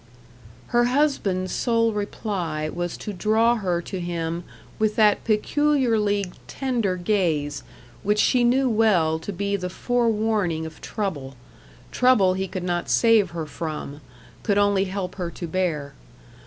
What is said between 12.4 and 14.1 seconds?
could not save her from